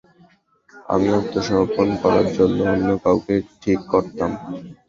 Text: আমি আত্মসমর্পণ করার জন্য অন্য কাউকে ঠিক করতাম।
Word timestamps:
আমি 0.89 1.07
আত্মসমর্পণ 1.17 1.87
করার 2.03 2.27
জন্য 2.37 2.57
অন্য 2.71 2.89
কাউকে 3.03 3.33
ঠিক 3.61 3.79
করতাম। 3.91 4.31